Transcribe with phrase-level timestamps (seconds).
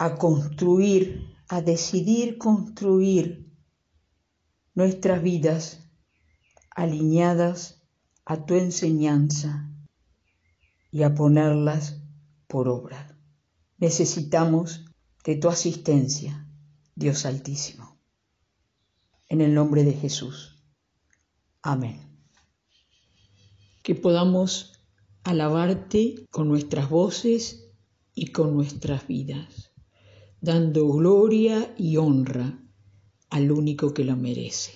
[0.00, 3.52] a construir, a decidir construir
[4.74, 5.92] nuestras vidas
[6.70, 7.82] alineadas
[8.24, 9.70] a tu enseñanza
[10.90, 12.00] y a ponerlas
[12.46, 13.14] por obra.
[13.76, 14.86] Necesitamos
[15.22, 16.48] de tu asistencia,
[16.94, 18.00] Dios Altísimo.
[19.28, 20.64] En el nombre de Jesús.
[21.60, 22.00] Amén.
[23.82, 24.72] Que podamos
[25.24, 27.70] alabarte con nuestras voces
[28.14, 29.69] y con nuestras vidas
[30.40, 32.58] dando gloria y honra
[33.28, 34.72] al único que lo merece.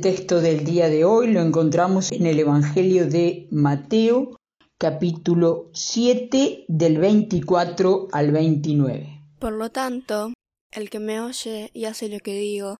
[0.00, 4.36] Texto del día de hoy lo encontramos en el Evangelio de Mateo,
[4.78, 9.24] capítulo 7, del 24 al 29.
[9.40, 10.32] Por lo tanto,
[10.70, 12.76] el que me oye y hace lo que digo,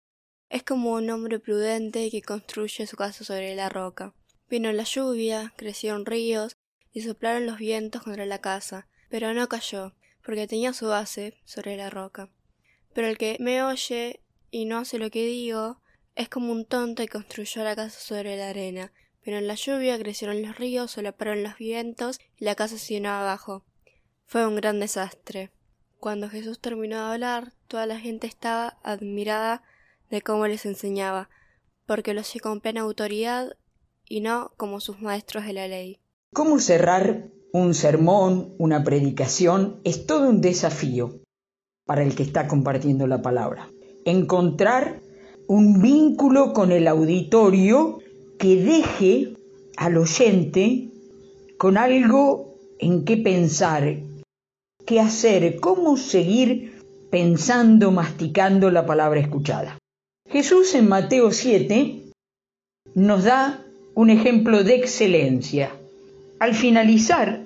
[0.48, 4.14] es como un hombre prudente que construye su casa sobre la roca.
[4.48, 6.52] Vino la lluvia, crecieron ríos,
[6.92, 9.92] y soplaron los vientos contra la casa, pero no cayó,
[10.24, 12.30] porque tenía su base sobre la roca.
[12.94, 14.20] Pero el que me oye
[14.52, 15.80] y no hace lo que digo,
[16.18, 18.92] es como un tonto que construyó la casa sobre la arena.
[19.24, 23.10] Pero en la lluvia crecieron los ríos, solaparon los vientos y la casa se llenó
[23.10, 23.64] abajo.
[24.26, 25.52] Fue un gran desastre.
[26.00, 29.62] Cuando Jesús terminó de hablar, toda la gente estaba admirada
[30.10, 31.30] de cómo les enseñaba,
[31.86, 33.56] porque lo hacía con plena autoridad
[34.04, 36.00] y no como sus maestros de la ley.
[36.32, 39.80] ¿Cómo cerrar un sermón, una predicación?
[39.84, 41.20] Es todo un desafío
[41.84, 43.70] para el que está compartiendo la palabra.
[44.04, 45.00] Encontrar
[45.48, 48.00] un vínculo con el auditorio
[48.38, 49.32] que deje
[49.76, 50.88] al oyente
[51.56, 53.96] con algo en qué pensar,
[54.86, 56.78] qué hacer, cómo seguir
[57.10, 59.78] pensando, masticando la palabra escuchada.
[60.28, 62.02] Jesús en Mateo 7
[62.94, 63.64] nos da
[63.94, 65.72] un ejemplo de excelencia.
[66.38, 67.40] Al finalizar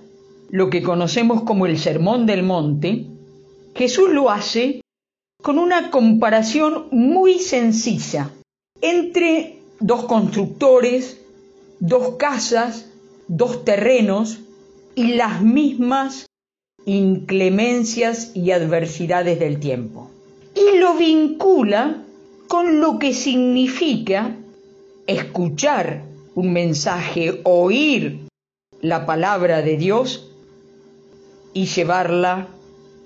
[0.51, 3.07] lo que conocemos como el Sermón del Monte,
[3.75, 4.82] Jesús lo hace
[5.43, 8.31] con una comparación muy sencilla
[8.81, 11.21] entre dos constructores,
[11.81, 12.87] dos casas,
[13.29, 14.39] dos terrenos
[14.95, 16.27] y las mismas
[16.85, 20.11] inclemencias y adversidades del tiempo.
[20.55, 22.05] Y lo vincula
[22.49, 24.37] con lo que significa
[25.07, 26.05] escuchar
[26.35, 28.21] un mensaje, oír
[28.81, 30.31] la palabra de Dios
[31.53, 32.49] y llevarla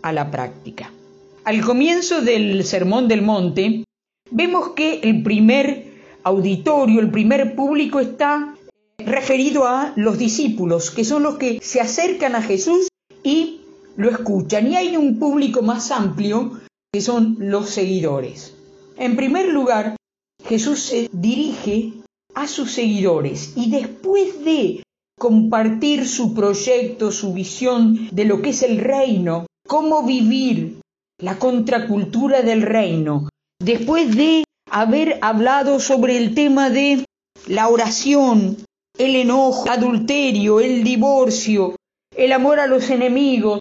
[0.03, 0.91] a la práctica.
[1.47, 3.85] Al comienzo del Sermón del Monte,
[4.33, 5.87] vemos que el primer
[6.25, 8.57] auditorio, el primer público está
[8.99, 12.89] referido a los discípulos, que son los que se acercan a Jesús
[13.23, 13.61] y
[13.95, 14.67] lo escuchan.
[14.67, 16.59] Y hay un público más amplio,
[16.93, 18.57] que son los seguidores.
[18.97, 19.95] En primer lugar,
[20.49, 21.93] Jesús se dirige
[22.35, 24.83] a sus seguidores y después de
[25.17, 30.81] compartir su proyecto, su visión de lo que es el reino, cómo vivir
[31.19, 33.29] la contracultura del reino,
[33.59, 37.05] después de haber hablado sobre el tema de
[37.47, 38.57] la oración,
[38.99, 41.77] el enojo, el adulterio, el divorcio,
[42.15, 43.61] el amor a los enemigos,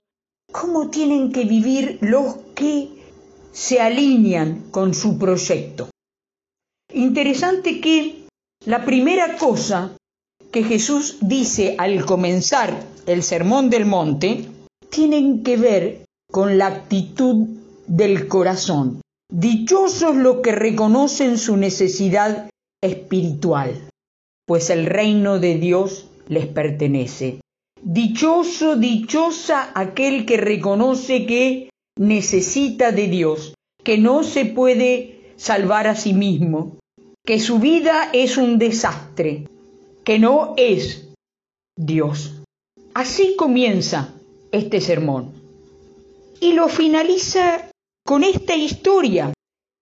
[0.52, 2.90] cómo tienen que vivir los que
[3.52, 5.90] se alinean con su proyecto.
[6.94, 8.28] Interesante que
[8.66, 9.96] la primera cosa
[10.52, 14.46] que Jesús dice al comenzar el Sermón del Monte
[14.90, 16.05] tienen que ver
[16.36, 17.48] con la actitud
[17.88, 19.00] del corazón.
[19.32, 22.50] Dichosos los que reconocen su necesidad
[22.84, 23.88] espiritual,
[24.46, 27.40] pues el reino de Dios les pertenece.
[27.82, 35.96] Dichoso, dichosa aquel que reconoce que necesita de Dios, que no se puede salvar a
[35.96, 36.76] sí mismo,
[37.26, 39.48] que su vida es un desastre,
[40.04, 41.08] que no es
[41.78, 42.34] Dios.
[42.94, 44.14] Así comienza
[44.52, 45.45] este sermón
[46.40, 47.70] y lo finaliza
[48.04, 49.34] con esta historia.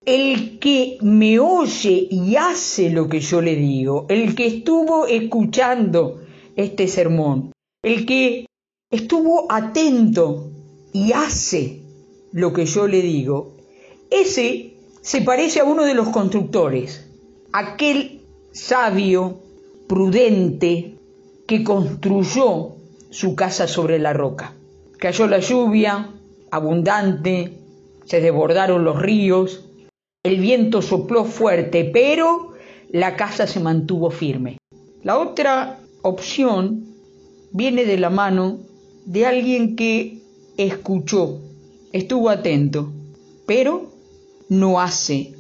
[0.06, 6.22] El que me oye y hace lo que yo le digo, el que estuvo escuchando
[6.56, 8.46] este sermón, el que
[8.92, 10.52] estuvo atento
[10.92, 11.82] y hace
[12.34, 13.56] lo que yo le digo,
[14.10, 17.10] ese se parece a uno de los constructores,
[17.52, 18.22] aquel
[18.52, 19.40] sabio,
[19.88, 20.96] prudente,
[21.48, 22.76] que construyó
[23.10, 24.54] su casa sobre la roca.
[24.98, 26.10] Cayó la lluvia,
[26.54, 27.58] abundante,
[28.06, 29.66] se desbordaron los ríos,
[30.24, 32.54] el viento sopló fuerte, pero
[32.92, 34.60] la casa se mantuvo firme.
[35.02, 36.86] La otra opción
[37.52, 38.60] viene de la mano
[39.06, 40.22] de alguien que
[40.56, 41.42] escuchó,
[41.92, 42.94] estuvo atento,
[43.48, 43.92] pero
[44.48, 45.34] no hace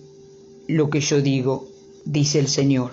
[0.68, 1.68] lo que yo digo,
[2.06, 2.90] dice el Señor.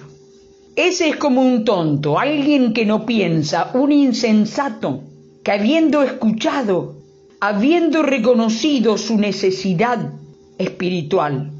[0.77, 5.05] Ese es como un tonto, alguien que no piensa, un insensato,
[5.43, 7.00] que habiendo escuchado
[7.41, 10.13] habiendo reconocido su necesidad
[10.59, 11.51] espiritual,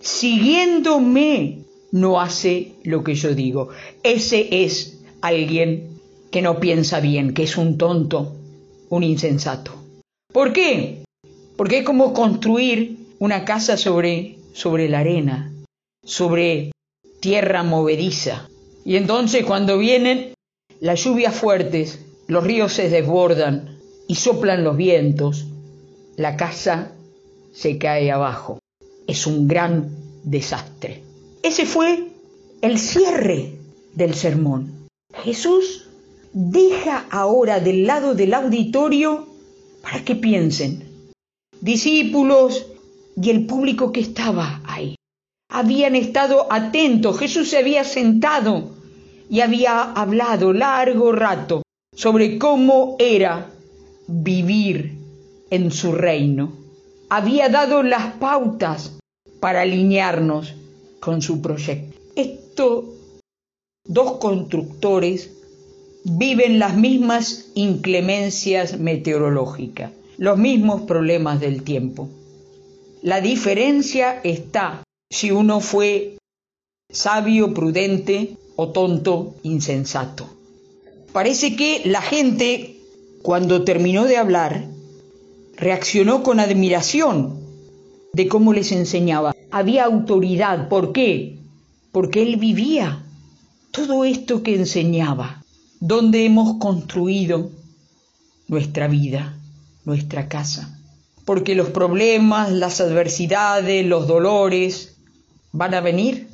[0.00, 1.58] siguiéndome,
[1.92, 3.68] no hace lo que yo digo.
[4.02, 5.98] Ese es alguien
[6.30, 8.36] que no piensa bien, que es un tonto,
[8.88, 9.72] un insensato.
[10.32, 11.02] ¿Por qué?
[11.56, 15.52] Porque es como construir una casa sobre, sobre la arena,
[16.04, 16.70] sobre
[17.20, 18.48] tierra movediza.
[18.84, 20.34] Y entonces cuando vienen
[20.80, 23.75] las lluvias fuertes, los ríos se desbordan,
[24.08, 25.46] y soplan los vientos,
[26.16, 26.92] la casa
[27.52, 28.58] se cae abajo.
[29.06, 29.90] Es un gran
[30.24, 31.02] desastre.
[31.42, 32.08] Ese fue
[32.60, 33.52] el cierre
[33.94, 34.88] del sermón.
[35.24, 35.88] Jesús
[36.32, 39.26] deja ahora del lado del auditorio
[39.82, 40.84] para que piensen.
[41.60, 42.66] Discípulos
[43.20, 44.96] y el público que estaba ahí
[45.48, 47.18] habían estado atentos.
[47.18, 48.70] Jesús se había sentado
[49.30, 51.62] y había hablado largo rato
[51.94, 53.50] sobre cómo era
[54.06, 54.98] vivir
[55.50, 56.52] en su reino.
[57.08, 58.98] Había dado las pautas
[59.40, 60.54] para alinearnos
[61.00, 61.96] con su proyecto.
[62.16, 62.84] Estos
[63.84, 65.30] dos constructores
[66.04, 72.08] viven las mismas inclemencias meteorológicas, los mismos problemas del tiempo.
[73.02, 76.18] La diferencia está si uno fue
[76.90, 80.28] sabio, prudente o tonto, insensato.
[81.12, 82.75] Parece que la gente,
[83.26, 84.66] cuando terminó de hablar,
[85.56, 87.40] reaccionó con admiración
[88.12, 89.34] de cómo les enseñaba.
[89.50, 90.68] Había autoridad.
[90.68, 91.40] ¿Por qué?
[91.90, 93.02] Porque él vivía
[93.72, 95.42] todo esto que enseñaba.
[95.80, 97.50] Donde hemos construido
[98.46, 99.36] nuestra vida,
[99.84, 100.78] nuestra casa.
[101.24, 104.98] Porque los problemas, las adversidades, los dolores
[105.50, 106.28] van a venir,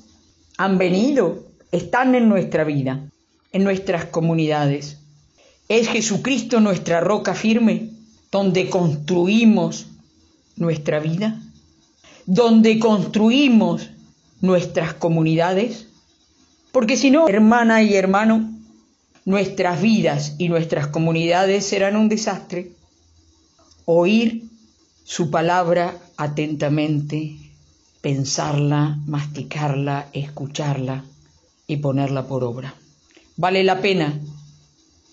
[0.59, 3.09] han venido, están en nuestra vida,
[3.51, 4.99] en nuestras comunidades.
[5.73, 7.89] ¿Es Jesucristo nuestra roca firme
[8.31, 9.87] donde construimos
[10.55, 11.41] nuestra vida?
[12.27, 13.89] ¿Donde construimos
[14.43, 15.87] nuestras comunidades?
[16.73, 18.53] Porque si no, hermana y hermano,
[19.25, 22.73] nuestras vidas y nuestras comunidades serán un desastre.
[23.87, 24.45] Oír
[25.05, 27.35] su palabra atentamente,
[28.03, 31.07] pensarla, masticarla, escucharla
[31.67, 32.75] y ponerla por obra.
[33.39, 34.21] Vale la pena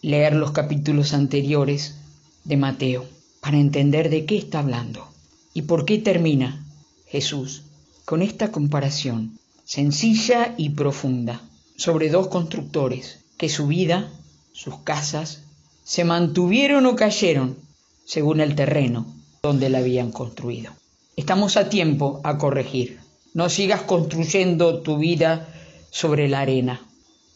[0.02, 1.96] leer los capítulos anteriores
[2.44, 3.06] de Mateo
[3.42, 5.08] para entender de qué está hablando
[5.54, 6.66] y por qué termina
[7.08, 7.64] Jesús
[8.06, 11.42] con esta comparación sencilla y profunda
[11.78, 14.10] sobre dos constructores que su vida,
[14.52, 15.44] sus casas,
[15.84, 17.58] se mantuvieron o cayeron
[18.06, 19.06] según el terreno
[19.44, 20.74] donde la habían construido.
[21.16, 23.00] Estamos a tiempo a corregir.
[23.34, 25.48] No sigas construyendo tu vida
[25.92, 26.82] sobre la arena.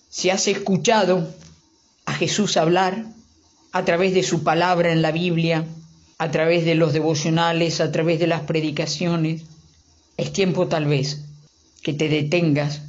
[0.09, 1.27] Si has escuchado
[2.05, 3.05] a Jesús hablar
[3.71, 5.65] a través de su palabra en la Biblia,
[6.17, 9.43] a través de los devocionales, a través de las predicaciones,
[10.17, 11.25] es tiempo tal vez
[11.81, 12.81] que te detengas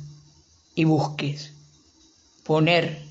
[0.75, 1.53] y busques
[2.45, 3.03] poner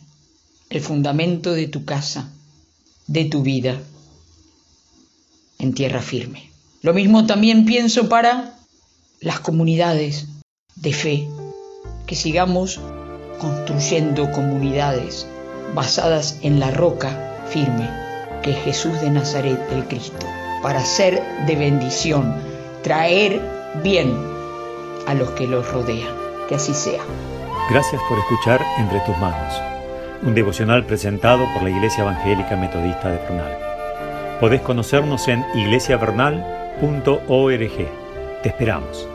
[0.69, 2.31] el fundamento de tu casa,
[3.07, 3.81] de tu vida,
[5.60, 6.51] en tierra firme.
[6.81, 8.57] Lo mismo también pienso para
[9.19, 10.27] las comunidades
[10.75, 11.27] de fe,
[12.05, 12.79] que sigamos
[13.39, 15.25] construyendo comunidades
[15.74, 17.10] basadas en la roca
[17.50, 17.89] firme,
[18.42, 20.25] que es Jesús de Nazaret el Cristo,
[20.62, 22.36] para ser de bendición,
[22.84, 23.42] traer
[23.84, 24.13] bien
[25.08, 26.13] a los que los rodean.
[26.48, 27.01] Que así sea.
[27.70, 29.53] Gracias por escuchar Entre tus manos,
[30.22, 33.58] un devocional presentado por la Iglesia Evangélica Metodista de Pronal.
[34.39, 37.88] Podés conocernos en iglesiavernal.org.
[38.42, 39.12] Te esperamos.